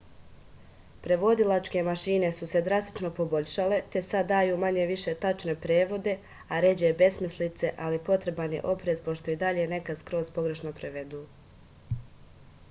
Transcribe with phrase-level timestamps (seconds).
[1.07, 6.15] преводилачке машине су се драстично побољшале те сад дају мање-више тачне преводе
[6.57, 11.21] а ређе бесмислице али потребан је опрез пошто и даље некад скроз погрешно преведу